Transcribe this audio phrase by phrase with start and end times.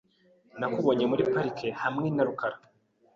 [0.59, 2.57] Nakubonye muri parike hamwe na rukara.